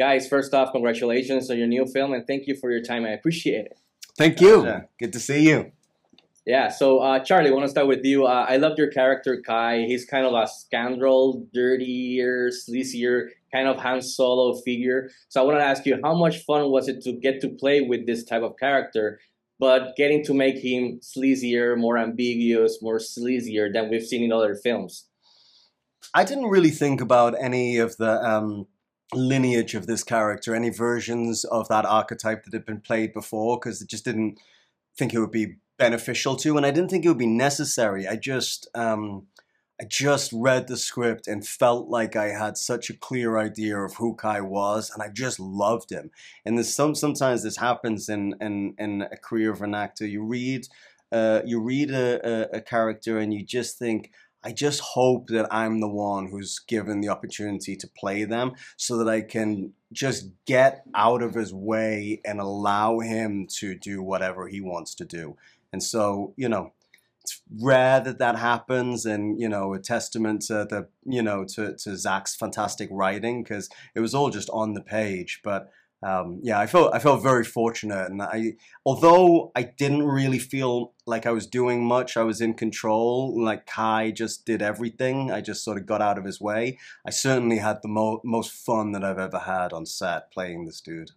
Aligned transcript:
guys, 0.00 0.26
first 0.26 0.54
off, 0.54 0.72
congratulations 0.72 1.50
on 1.50 1.58
your 1.58 1.66
new 1.66 1.84
film, 1.84 2.14
and 2.14 2.26
thank 2.26 2.46
you 2.46 2.56
for 2.56 2.70
your 2.70 2.80
time. 2.80 3.04
I 3.04 3.10
appreciate 3.10 3.66
it. 3.66 3.78
Thank 4.16 4.40
you. 4.40 4.66
Good 4.98 5.12
to 5.12 5.20
see 5.20 5.46
you. 5.46 5.72
Yeah, 6.46 6.70
so 6.70 7.00
uh, 7.00 7.18
Charlie, 7.22 7.50
I 7.50 7.52
want 7.52 7.66
to 7.66 7.68
start 7.68 7.86
with 7.86 8.02
you. 8.02 8.24
Uh, 8.24 8.46
I 8.48 8.56
loved 8.56 8.78
your 8.78 8.90
character, 8.90 9.42
Kai. 9.46 9.84
He's 9.86 10.06
kind 10.06 10.24
of 10.24 10.32
a 10.32 10.48
scoundrel, 10.48 11.46
dirtier, 11.52 12.48
sleazier, 12.48 13.28
kind 13.52 13.68
of 13.68 13.76
Han 13.76 14.00
Solo 14.00 14.58
figure. 14.62 15.10
So 15.28 15.42
I 15.42 15.44
want 15.44 15.58
to 15.58 15.64
ask 15.64 15.84
you, 15.84 15.98
how 16.02 16.14
much 16.14 16.44
fun 16.44 16.70
was 16.70 16.88
it 16.88 17.02
to 17.02 17.12
get 17.12 17.42
to 17.42 17.50
play 17.50 17.82
with 17.82 18.06
this 18.06 18.24
type 18.24 18.42
of 18.42 18.56
character, 18.56 19.20
but 19.58 19.94
getting 19.98 20.24
to 20.24 20.32
make 20.32 20.56
him 20.56 21.00
sleazier, 21.02 21.76
more 21.76 21.98
ambiguous, 21.98 22.78
more 22.80 22.98
sleazier 22.98 23.70
than 23.70 23.90
we've 23.90 24.06
seen 24.06 24.24
in 24.24 24.32
other 24.32 24.54
films? 24.54 25.08
I 26.14 26.24
didn't 26.24 26.48
really 26.48 26.70
think 26.70 27.02
about 27.02 27.34
any 27.38 27.76
of 27.76 27.98
the 27.98 28.12
um, 28.24 28.66
lineage 29.14 29.74
of 29.74 29.86
this 29.86 30.04
character, 30.04 30.54
any 30.54 30.70
versions 30.70 31.44
of 31.44 31.68
that 31.68 31.84
archetype 31.84 32.44
that 32.44 32.52
had 32.52 32.66
been 32.66 32.80
played 32.80 33.12
before, 33.12 33.58
because 33.58 33.82
it 33.82 33.88
just 33.88 34.04
didn't 34.04 34.38
think 34.96 35.12
it 35.12 35.20
would 35.20 35.30
be 35.30 35.56
beneficial 35.78 36.36
to, 36.36 36.56
and 36.56 36.66
I 36.66 36.70
didn't 36.70 36.90
think 36.90 37.04
it 37.04 37.08
would 37.08 37.18
be 37.18 37.26
necessary. 37.26 38.06
I 38.06 38.16
just, 38.16 38.68
um, 38.74 39.26
I 39.80 39.84
just 39.84 40.30
read 40.32 40.68
the 40.68 40.76
script 40.76 41.26
and 41.26 41.46
felt 41.46 41.88
like 41.88 42.14
I 42.14 42.28
had 42.28 42.58
such 42.58 42.90
a 42.90 42.96
clear 42.96 43.38
idea 43.38 43.78
of 43.78 43.94
who 43.94 44.14
Kai 44.14 44.42
was, 44.42 44.90
and 44.90 45.02
I 45.02 45.08
just 45.08 45.40
loved 45.40 45.90
him. 45.90 46.10
And 46.44 46.58
there's 46.58 46.74
some 46.74 46.94
sometimes 46.94 47.42
this 47.42 47.56
happens 47.56 48.08
in 48.08 48.34
in 48.40 48.74
in 48.78 49.02
a 49.02 49.16
career 49.16 49.50
of 49.50 49.62
an 49.62 49.74
actor. 49.74 50.06
You 50.06 50.22
read, 50.22 50.68
uh, 51.10 51.40
you 51.46 51.60
read 51.60 51.90
a, 51.90 52.20
a, 52.28 52.58
a 52.58 52.60
character, 52.60 53.18
and 53.18 53.32
you 53.32 53.42
just 53.42 53.78
think 53.78 54.12
I 54.42 54.52
just 54.52 54.80
hope 54.80 55.28
that 55.28 55.52
I'm 55.52 55.80
the 55.80 55.88
one 55.88 56.28
who's 56.28 56.58
given 56.58 57.00
the 57.00 57.08
opportunity 57.08 57.76
to 57.76 57.88
play 57.88 58.24
them 58.24 58.52
so 58.76 58.96
that 58.98 59.08
I 59.08 59.20
can 59.20 59.74
just 59.92 60.30
get 60.46 60.82
out 60.94 61.22
of 61.22 61.34
his 61.34 61.52
way 61.52 62.20
and 62.24 62.40
allow 62.40 63.00
him 63.00 63.46
to 63.58 63.74
do 63.74 64.02
whatever 64.02 64.48
he 64.48 64.60
wants 64.60 64.94
to 64.96 65.04
do. 65.04 65.36
And 65.72 65.82
so, 65.82 66.32
you 66.36 66.48
know, 66.48 66.72
it's 67.22 67.42
rare 67.60 68.00
that 68.00 68.18
that 68.18 68.36
happens 68.36 69.04
and, 69.04 69.38
you 69.38 69.48
know, 69.48 69.74
a 69.74 69.78
testament 69.78 70.42
to 70.42 70.66
the, 70.68 70.88
you 71.04 71.22
know, 71.22 71.44
to, 71.44 71.76
to 71.76 71.96
Zack's 71.96 72.34
fantastic 72.34 72.88
writing 72.90 73.42
because 73.42 73.68
it 73.94 74.00
was 74.00 74.14
all 74.14 74.30
just 74.30 74.48
on 74.50 74.72
the 74.72 74.80
page. 74.80 75.40
But 75.44 75.70
um, 76.02 76.40
yeah, 76.42 76.58
I 76.58 76.66
felt 76.66 76.94
I 76.94 76.98
felt 76.98 77.22
very 77.22 77.44
fortunate, 77.44 78.10
and 78.10 78.22
I 78.22 78.54
although 78.86 79.52
I 79.54 79.62
didn't 79.62 80.04
really 80.04 80.38
feel 80.38 80.94
like 81.06 81.26
I 81.26 81.30
was 81.30 81.46
doing 81.46 81.84
much, 81.84 82.16
I 82.16 82.22
was 82.22 82.40
in 82.40 82.54
control. 82.54 83.42
Like 83.42 83.66
Kai 83.66 84.10
just 84.10 84.46
did 84.46 84.62
everything. 84.62 85.30
I 85.30 85.42
just 85.42 85.62
sort 85.62 85.76
of 85.76 85.84
got 85.84 86.00
out 86.00 86.16
of 86.16 86.24
his 86.24 86.40
way. 86.40 86.78
I 87.06 87.10
certainly 87.10 87.58
had 87.58 87.80
the 87.82 87.88
mo- 87.88 88.22
most 88.24 88.52
fun 88.52 88.92
that 88.92 89.04
I've 89.04 89.18
ever 89.18 89.40
had 89.40 89.74
on 89.74 89.84
set 89.84 90.32
playing 90.32 90.64
this 90.64 90.80
dude. 90.80 91.10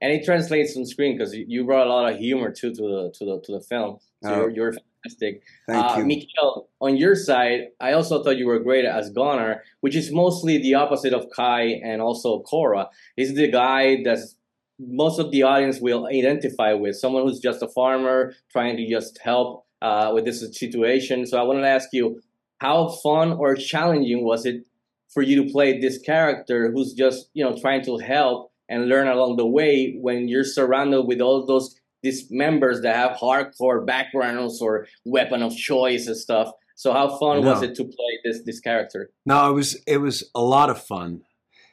And 0.00 0.12
it 0.12 0.24
translates 0.24 0.76
on 0.76 0.86
screen 0.86 1.16
because 1.16 1.34
you 1.34 1.64
brought 1.64 1.86
a 1.86 1.90
lot 1.90 2.10
of 2.12 2.18
humor 2.18 2.50
too 2.50 2.74
to 2.74 2.82
the 2.82 3.12
to 3.18 3.24
the 3.24 3.40
to 3.44 3.52
the 3.52 3.60
film. 3.60 3.98
So 4.22 4.30
oh, 4.30 4.36
you're, 4.36 4.50
you're 4.50 4.72
fantastic. 4.72 5.42
Thank 5.66 5.84
uh, 5.84 5.94
you, 5.98 6.04
Michiel. 6.04 6.66
On 6.80 6.96
your 6.96 7.14
side, 7.14 7.68
I 7.80 7.92
also 7.92 8.22
thought 8.22 8.36
you 8.36 8.46
were 8.46 8.58
great 8.58 8.84
as 8.84 9.10
Gunnar, 9.10 9.62
which 9.80 9.94
is 9.94 10.10
mostly 10.12 10.58
the 10.58 10.74
opposite 10.74 11.12
of 11.12 11.26
Kai 11.34 11.80
and 11.84 12.00
also 12.00 12.40
Kora. 12.40 12.88
He's 13.16 13.34
the 13.34 13.50
guy 13.50 14.02
that's 14.02 14.36
most 14.78 15.18
of 15.18 15.30
the 15.30 15.42
audience 15.42 15.78
will 15.80 16.06
identify 16.06 16.72
with 16.72 16.96
someone 16.96 17.24
who's 17.24 17.38
just 17.38 17.62
a 17.62 17.68
farmer 17.68 18.32
trying 18.50 18.76
to 18.78 18.88
just 18.88 19.18
help 19.22 19.66
uh, 19.82 20.10
with 20.14 20.24
this 20.24 20.40
situation. 20.58 21.26
So 21.26 21.38
I 21.38 21.42
wanted 21.42 21.62
to 21.62 21.68
ask 21.68 21.90
you, 21.92 22.20
how 22.60 22.88
fun 22.88 23.32
or 23.32 23.54
challenging 23.56 24.24
was 24.24 24.44
it 24.44 24.66
for 25.08 25.22
you 25.22 25.42
to 25.42 25.50
play 25.50 25.80
this 25.80 25.98
character 25.98 26.70
who's 26.70 26.92
just 26.92 27.30
you 27.34 27.44
know 27.44 27.58
trying 27.58 27.84
to 27.84 27.98
help 27.98 28.49
and 28.70 28.88
learn 28.88 29.08
along 29.08 29.36
the 29.36 29.46
way 29.46 29.96
when 30.00 30.28
you're 30.28 30.44
surrounded 30.44 31.02
with 31.02 31.20
all 31.20 31.44
those 31.44 31.76
these 32.02 32.28
members 32.30 32.80
that 32.80 32.96
have 32.96 33.18
hardcore 33.18 33.84
backgrounds 33.84 34.62
or 34.62 34.86
weapon 35.04 35.42
of 35.42 35.54
choice 35.54 36.06
and 36.06 36.16
stuff. 36.16 36.50
So 36.74 36.94
how 36.94 37.18
fun 37.18 37.44
was 37.44 37.62
it 37.62 37.74
to 37.74 37.84
play 37.84 38.18
this 38.24 38.40
this 38.46 38.60
character? 38.60 39.10
No, 39.26 39.50
it 39.50 39.52
was 39.52 39.82
it 39.86 39.98
was 39.98 40.30
a 40.34 40.40
lot 40.40 40.70
of 40.70 40.82
fun. 40.82 41.22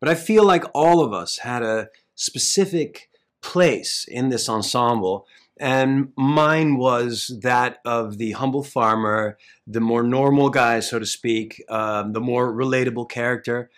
But 0.00 0.08
I 0.08 0.16
feel 0.16 0.44
like 0.44 0.64
all 0.74 1.04
of 1.04 1.12
us 1.12 1.38
had 1.38 1.62
a 1.62 1.88
specific 2.16 3.08
place 3.40 4.04
in 4.08 4.28
this 4.30 4.48
ensemble. 4.48 5.26
And 5.60 6.12
mine 6.16 6.76
was 6.76 7.36
that 7.42 7.78
of 7.84 8.18
the 8.18 8.32
humble 8.32 8.62
farmer, 8.62 9.38
the 9.66 9.80
more 9.80 10.04
normal 10.04 10.50
guy, 10.50 10.78
so 10.80 11.00
to 11.00 11.06
speak, 11.06 11.64
um, 11.68 12.12
the 12.12 12.20
more 12.20 12.52
relatable 12.52 13.08
character. 13.08 13.68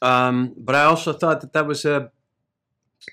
Um, 0.00 0.54
but 0.56 0.76
I 0.76 0.84
also 0.84 1.12
thought 1.12 1.40
that 1.40 1.52
that 1.52 1.66
was 1.66 1.84
a 1.84 2.12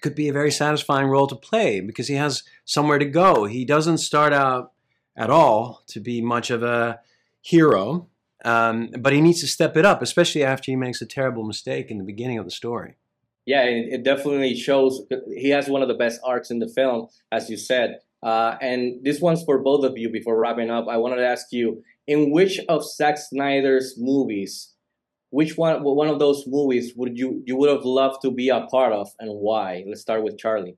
could 0.02 0.16
be 0.16 0.28
a 0.28 0.34
very 0.34 0.52
satisfying 0.52 1.08
role 1.08 1.28
to 1.28 1.36
play 1.36 1.80
because 1.80 2.08
he 2.08 2.16
has 2.16 2.44
somewhere 2.66 3.00
to 3.00 3.06
go. 3.06 3.46
He 3.46 3.66
doesn't 3.66 4.00
start 4.00 4.34
out 4.34 4.72
at 5.16 5.30
all 5.30 5.84
to 5.88 6.00
be 6.00 6.22
much 6.22 6.50
of 6.50 6.64
a 6.64 7.00
hero, 7.42 8.08
um, 8.46 8.90
but 9.00 9.14
he 9.14 9.22
needs 9.22 9.42
to 9.42 9.48
step 9.48 9.78
it 9.78 9.86
up, 9.86 10.02
especially 10.02 10.44
after 10.44 10.72
he 10.72 10.76
makes 10.76 11.02
a 11.02 11.06
terrible 11.06 11.44
mistake 11.44 11.92
in 11.92 11.98
the 11.98 12.04
beginning 12.04 12.40
of 12.40 12.46
the 12.46 12.52
story. 12.52 12.96
Yeah, 13.46 13.64
it, 13.64 13.94
it 13.94 14.04
definitely 14.04 14.56
shows. 14.56 15.02
He 15.36 15.50
has 15.50 15.68
one 15.68 15.82
of 15.82 15.88
the 15.88 15.94
best 15.94 16.22
arcs 16.24 16.50
in 16.50 16.60
the 16.60 16.70
film, 16.70 17.08
as 17.32 17.50
you 17.50 17.58
said. 17.58 18.00
Uh, 18.22 18.56
and 18.62 19.04
this 19.04 19.20
one's 19.20 19.44
for 19.44 19.60
both 19.60 19.84
of 19.84 19.98
you. 19.98 20.10
Before 20.10 20.40
wrapping 20.40 20.72
up, 20.72 20.88
I 20.88 20.98
wanted 20.98 21.18
to 21.18 21.28
ask 21.28 21.48
you: 21.52 21.84
in 22.08 22.32
which 22.32 22.60
of 22.70 22.86
Zack 22.86 23.18
Snyder's 23.18 23.96
movies, 23.98 24.73
which 25.34 25.58
one 25.58 25.84
one 25.84 26.08
of 26.08 26.20
those 26.20 26.46
movies 26.46 26.94
would 26.96 27.18
you 27.18 27.42
you 27.46 27.56
would 27.58 27.70
have 27.70 27.84
loved 27.84 28.22
to 28.22 28.30
be 28.30 28.50
a 28.50 28.62
part 28.68 28.94
of, 28.94 29.10
and 29.20 29.32
why? 29.32 29.84
Let's 29.88 30.02
start 30.02 30.24
with 30.24 30.38
Charlie. 30.38 30.78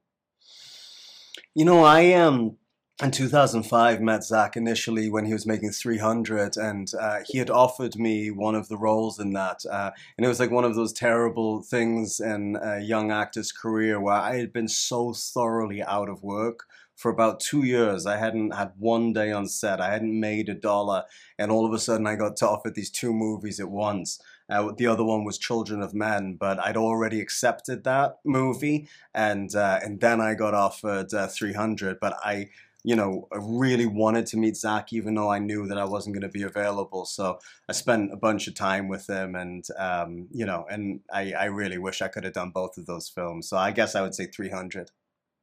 You 1.54 1.66
know, 1.66 1.84
I 1.84 2.02
am. 2.02 2.34
Um 2.34 2.58
in 3.04 3.12
2005 3.12 4.00
met 4.00 4.24
Zack 4.24 4.56
initially 4.56 5.10
when 5.10 5.26
he 5.26 5.34
was 5.34 5.46
making 5.46 5.72
300 5.72 6.56
and 6.56 6.90
uh, 6.98 7.20
he 7.28 7.40
had 7.40 7.50
offered 7.50 7.98
me 7.98 8.32
one 8.32 8.56
of 8.56 8.70
the 8.70 8.78
roles 8.78 9.20
in 9.20 9.34
that 9.34 9.66
uh, 9.70 9.92
and 10.18 10.24
it 10.24 10.30
was 10.30 10.40
like 10.40 10.50
one 10.50 10.64
of 10.64 10.76
those 10.76 10.94
terrible 10.94 11.62
things 11.62 12.22
in 12.22 12.58
a 12.62 12.80
young 12.80 13.12
actor's 13.12 13.52
career 13.52 14.00
where 14.00 14.16
I 14.16 14.38
had 14.38 14.54
been 14.54 14.70
so 14.70 15.12
thoroughly 15.12 15.84
out 15.84 16.08
of 16.08 16.24
work 16.24 16.68
for 16.96 17.12
about 17.12 17.42
two 17.42 17.66
years. 17.66 18.06
I 18.06 18.16
hadn't 18.16 18.52
had 18.52 18.72
one 18.78 19.12
day 19.12 19.30
on 19.30 19.50
set. 19.50 19.82
I 19.82 19.92
hadn't 19.92 20.18
made 20.18 20.48
a 20.48 20.54
dollar 20.54 21.04
and 21.38 21.52
all 21.52 21.66
of 21.66 21.74
a 21.74 21.80
sudden 21.80 22.08
I 22.08 22.16
got 22.16 22.38
to 22.38 22.48
offer 22.48 22.70
these 22.70 22.90
two 22.90 23.12
movies 23.12 23.60
at 23.60 23.70
once. 23.70 24.22
Uh, 24.50 24.72
the 24.78 24.88
other 24.88 25.04
one 25.04 25.24
was 25.24 25.38
Children 25.38 25.82
of 25.82 25.94
Men, 25.94 26.38
but 26.40 26.60
I'd 26.60 26.78
already 26.78 27.20
accepted 27.20 27.84
that 27.84 28.18
movie, 28.24 28.88
and 29.14 29.54
uh, 29.56 29.80
and 29.84 30.00
then 30.00 30.22
I 30.22 30.36
got 30.36 30.54
offered 30.54 31.14
uh, 31.14 31.28
300. 31.28 32.00
But 32.00 32.16
I 32.24 32.50
you 32.86 32.96
know, 32.96 33.28
I 33.34 33.38
really 33.42 33.88
wanted 33.88 34.28
to 34.28 34.38
meet 34.38 34.56
Zack, 34.56 34.94
even 34.94 35.16
though 35.16 35.32
I 35.32 35.40
knew 35.40 35.66
that 35.68 35.78
I 35.80 35.86
wasn't 35.86 36.14
going 36.14 36.22
to 36.22 36.30
be 36.30 36.44
available. 36.44 37.06
So 37.06 37.40
I 37.68 37.72
spent 37.72 38.14
a 38.14 38.16
bunch 38.16 38.48
of 38.48 38.54
time 38.54 38.88
with 38.88 39.10
him, 39.10 39.34
and 39.34 39.66
um, 39.80 40.28
you 40.32 40.46
know, 40.46 40.68
and 40.70 41.00
I, 41.12 41.34
I 41.34 41.46
really 41.46 41.80
wish 41.80 42.04
I 42.04 42.10
could 42.10 42.24
have 42.26 42.34
done 42.34 42.52
both 42.52 42.78
of 42.78 42.86
those 42.86 43.10
films. 43.10 43.50
So 43.50 43.58
I 43.58 43.72
guess 43.72 43.96
I 43.96 44.02
would 44.02 44.14
say 44.14 44.28
300. 44.28 44.92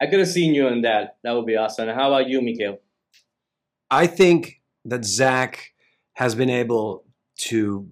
I 0.01 0.07
could 0.07 0.21
have 0.21 0.29
seen 0.29 0.55
you 0.55 0.69
in 0.69 0.83
that. 0.83 1.17
That 1.25 1.33
would 1.33 1.47
be 1.47 1.57
awesome. 1.57 1.89
How 1.89 2.15
about 2.15 2.29
you, 2.29 2.41
Michiel? 2.41 2.79
I 3.91 4.07
think 4.07 4.61
that 4.85 5.05
Zack 5.05 5.73
has 6.13 6.37
been 6.37 6.51
able 6.51 7.05
to 7.39 7.91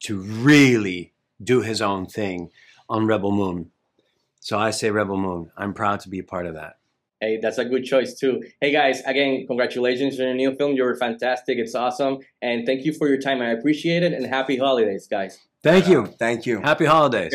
to 0.00 0.18
really 0.18 1.12
do 1.42 1.62
his 1.62 1.82
own 1.82 2.06
thing 2.06 2.50
on 2.88 3.06
Rebel 3.06 3.32
Moon. 3.32 3.70
So 4.40 4.58
I 4.58 4.70
say 4.70 4.90
Rebel 4.90 5.16
Moon. 5.16 5.50
I'm 5.56 5.74
proud 5.74 6.00
to 6.00 6.08
be 6.08 6.18
a 6.18 6.24
part 6.24 6.46
of 6.46 6.54
that. 6.54 6.78
Hey, 7.20 7.38
that's 7.40 7.58
a 7.58 7.64
good 7.64 7.84
choice 7.84 8.14
too. 8.14 8.44
Hey 8.60 8.70
guys, 8.70 9.00
again, 9.06 9.46
congratulations 9.46 10.20
on 10.20 10.26
your 10.26 10.34
new 10.34 10.54
film. 10.54 10.74
You're 10.74 10.94
fantastic. 10.96 11.58
It's 11.58 11.74
awesome. 11.74 12.18
And 12.42 12.66
thank 12.66 12.84
you 12.84 12.92
for 12.92 13.08
your 13.08 13.18
time. 13.18 13.40
I 13.40 13.50
appreciate 13.50 14.02
it. 14.02 14.12
And 14.12 14.26
happy 14.26 14.58
holidays, 14.58 15.06
guys. 15.06 15.38
Thank 15.62 15.88
you. 15.88 16.06
Thank 16.06 16.44
you. 16.46 16.60
Happy 16.60 16.84
holidays. 16.84 17.34